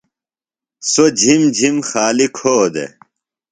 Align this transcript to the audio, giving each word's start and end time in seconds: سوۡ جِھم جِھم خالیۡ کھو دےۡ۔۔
سوۡ 0.91 1.11
جِھم 1.19 1.41
جِھم 1.57 1.75
خالیۡ 1.89 2.31
کھو 2.37 2.55
دےۡ۔۔ 2.73 2.91